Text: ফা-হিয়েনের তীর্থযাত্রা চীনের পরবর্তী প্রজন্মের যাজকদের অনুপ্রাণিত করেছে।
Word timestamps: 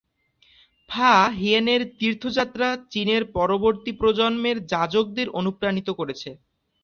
ফা-হিয়েনের 0.89 1.81
তীর্থযাত্রা 1.99 2.67
চীনের 2.91 3.23
পরবর্তী 3.37 3.91
প্রজন্মের 3.91 4.57
যাজকদের 4.65 5.27
অনুপ্রাণিত 5.39 5.87
করেছে। 5.99 6.29